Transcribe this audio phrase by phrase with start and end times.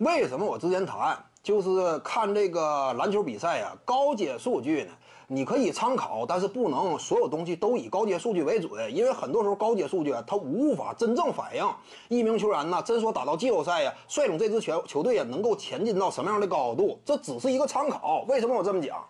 [0.00, 3.76] 为什么我之前谈就是看这个篮球比赛呀？
[3.84, 4.92] 高阶数据呢，
[5.26, 11.68] 你可以参考，但是不能所有东西都以高阶数据为准，因为很多时候高阶数据啊，它无法真正反映
[12.08, 18.24] 一名球员呢，真说打到季后赛呀，率领这支球球队啊，能够前进到什么样的高度，这只是一个参考。
[18.26, 19.04] 为什么我这么讲？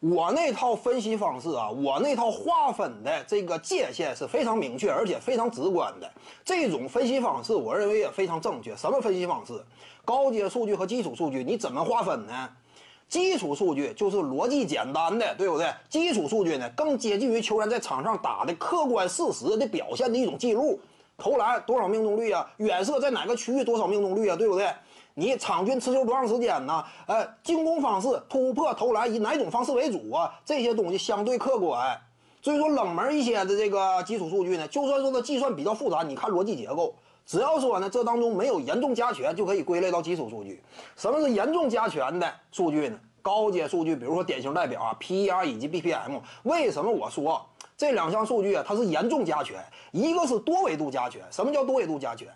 [0.00, 6.08] 我那套分析方式啊，我那套划分的这个界限是非常明确，而且非常直观的。
[6.44, 8.76] 这种分析方式，我认为也非常正确。
[8.76, 9.60] 什么分析方式？
[10.04, 12.48] 高阶数据和基础数据，你怎么划分呢？
[13.08, 15.68] 基础数据就是逻辑简单的，对不对？
[15.88, 20.78] 基础数据呢，更接近于球员在场上打的客观事实的表现的一种记录。
[21.16, 22.48] 投篮多少命中率啊？
[22.58, 24.36] 远射在哪个区域多少命中率啊？
[24.36, 24.70] 对不对？
[25.18, 26.84] 你场均持球多长时间呢？
[27.08, 30.32] 呃，进攻方式、突破、投篮以哪种方式为主啊？
[30.44, 32.00] 这些东西相对客观。
[32.40, 36.94] 所以说，冷门一些的这个基础数据呢，就算说它计算比较复杂，你看逻辑结构，
[37.26, 40.62] 只要说呢这当中没有严重加权，就可以归类到基础数据。
[40.94, 42.96] 什么是严重加权的数据呢？
[43.20, 46.20] 高阶数据，比如说典型代表啊，PER 以及 BPM。
[46.44, 47.44] 为什么我说
[47.76, 49.60] 这两项数据啊，它是严重加权？
[49.90, 51.20] 一个是多维度加权。
[51.32, 52.28] 什么叫多维度加权？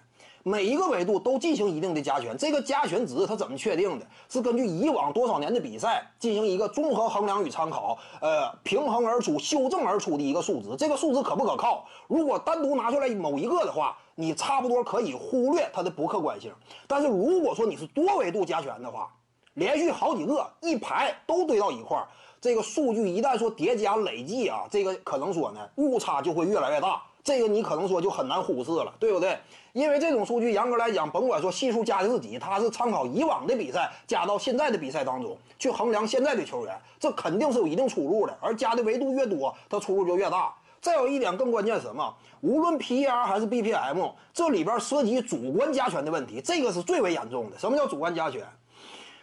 [0.44, 4.06] 每一个维度都进行一定的加权，这个加权值它怎么确定的？
[4.28, 10.74] 是根据以往多少年的比赛进行一个综合衡量与参考，呃，平衡而出、修正而出的一个数值。
[10.76, 11.84] 这个数值可不可靠？
[12.08, 16.52] 如果单独拿出来某一个的话，你差不多可以忽略它的不客观性。
[16.88, 19.08] 但是如果说你是多维度加权的话，
[19.54, 22.08] 连续好几个一排都堆到一块儿，
[22.40, 27.00] 这个数据一旦说叠加累计啊，这个可能说呢误差就会越来越大。
[27.24, 29.38] 这个你可能说就很难忽视了，对不对？
[29.72, 38.36] 因为这种数据严格来讲，甭管说系数加的是几，它是参考以往的比赛加到现在的比赛当中去衡量现在的球员，这肯定是有一定出入的。
[38.40, 40.52] 而加的维度越多，它出入就越大。
[40.80, 42.12] 再有一点更关键什么？
[42.40, 47.56] 无论 PER 还是 BPM，这里边涉及主观加权的问题，这个是最为严重的。
[47.56, 48.44] 什么叫主观加权？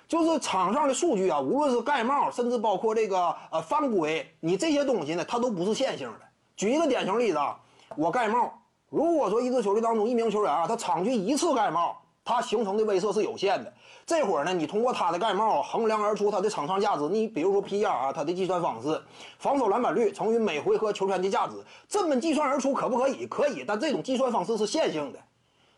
[0.07, 6.21] 就是场上的数据啊，无论是盖帽，甚至包括这个呃犯规，你这些东西呢，它都不是线性的。
[6.55, 7.59] 举一个典型例子啊。
[7.95, 8.51] 我盖帽，
[8.89, 13.73] 如果说一支球队当中一名球员啊，他场均一次盖帽，他形成的威慑是有限的。
[14.05, 17.07] 这会儿呢，你通过他的盖帽衡量而出他的场上价值。
[17.09, 19.01] 你比如说 PER 啊，他的计算方式，
[19.37, 21.53] 防守篮板率乘以每回合球权的价值，
[21.87, 23.25] 这么计算而出可不可以？
[23.27, 25.19] 可以，但这种计算方式是线性的，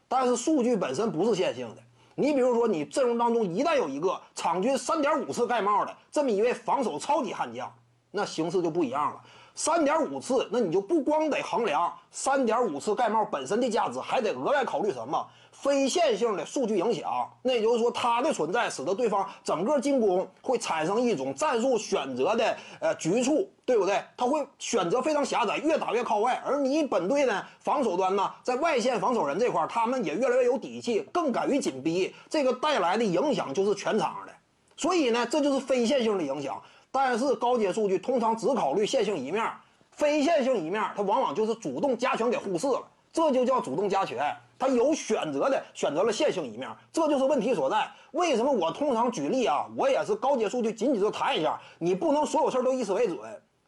[0.08, 1.82] 但是数据本身不是线性的。
[2.16, 7.74] 你比如说，你阵容当中一旦有一个场均三点五次盖帽的这么一位防守超级悍将，
[8.12, 9.22] 那形势就不一样了。
[9.54, 17.30] 三点五次，那你就不光得衡量三点五次盖帽本身的价值，还得额外考虑什么非线性的数据影响。
[17.42, 24.02] 那也就是说，它的存在使得对方整个进攻会产生一种战术选择的呃局促，对不对？
[24.16, 26.42] 他会选择非常狭窄，越打越靠外。
[26.46, 32.16] 而你本队呢，防守端呢，在外线防守人这块，他们也越来越有底气，更敢于紧逼。
[32.30, 34.32] 这个带来的影响就是全场的。
[34.78, 36.60] 所以呢，这就是非线性的影响。
[36.92, 39.50] 但是高阶数据通常只考虑线性一面，
[39.92, 44.36] 非线性一面，它往往就是主动加权给忽视了，这就叫主动加权。
[44.60, 47.90] 它有选择的选择了线性一面，这就是问题所在。
[48.12, 49.66] 为什么我通常举例啊？
[49.76, 53.18] 我也是高阶数据，仅仅就谈一下，你不能所有事儿都以此为准。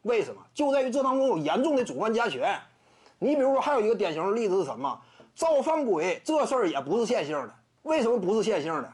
[0.04, 0.42] 为什么？
[0.54, 2.56] 就在于这当中有严重的主观加权。
[3.18, 5.00] 你比如说，还有一个典型的例子是什么？
[5.34, 7.56] 造犯规这事儿也不是线性的。
[7.84, 8.94] 为什么不是线性的？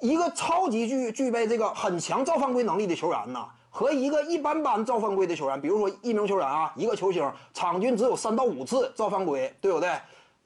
[0.00, 9.90] 一个超级具具备这个很强造犯规能力的球员呢，和一个一般般造犯规的球员，比如说一名球员啊，一个球星场均只有三到五次造犯规，对不对？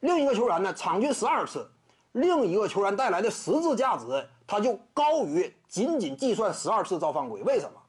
[0.01, 1.69] 另一个球员呢，场均十二次，
[2.13, 7.43] 另一个球员带来的实质价值，他就高于仅仅计算十二次造犯规。
[7.43, 7.82] 为什么？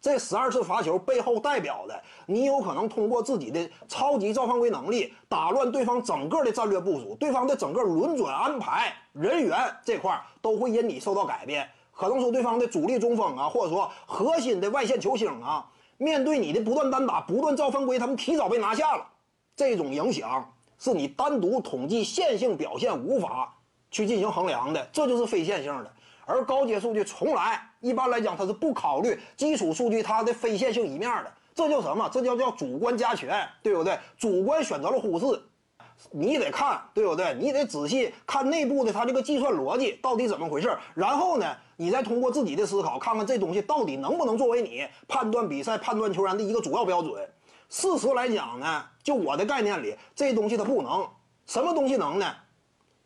[0.00, 11.68] 这十二次罚球背后代表的，你有可能通过自己的超级造犯规能力，打乱对方整个的战略部署，对方的整个轮转安排人员这块都会因你受到改变。
[11.92, 19.04] 可能说对方的主力中锋啊，或者说核心的外线球星啊，面对你的不断单打、不断造犯规，他们提早被拿下了。
[19.56, 20.48] 这种影响
[20.78, 23.52] 是你单独统计线性表现无法
[23.90, 25.92] 去进行衡量的，这就是非线性的。
[26.28, 32.06] 而高阶数据从来一般来讲，它是不考虑基础数据它的非线性一面的，这叫什么？
[32.12, 33.98] 这叫叫主观加权，对不对？
[34.18, 35.42] 主观选择了忽视，
[36.10, 37.34] 你得看，对不对？
[37.40, 47.26] 你得仔细看内部的它这个计算逻辑到底怎么回事，然后呢，你再通过自己的思考，看看这东西到底能不能作为你判断比赛、判断球员的一个主要标准。
[47.70, 51.08] 事实来讲呢，就我的概念里，这东西它不能，
[51.46, 52.34] 什么东西能呢？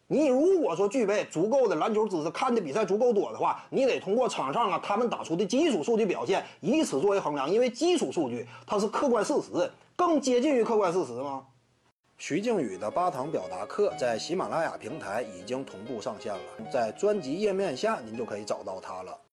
[0.09, 11.47] 你如果说具备足够的篮球知识，看的比赛足够多的话，你得通过场上啊他们打出的基础数据表现，以此作为衡量，因为基础数据它是客观事实，更接近于客观事实吗？
[12.19, 16.41] 徐静宇的八堂表达课在喜马拉雅平台已经同步上线了，
[16.71, 19.19] 在专辑页面下您就可以找到它了。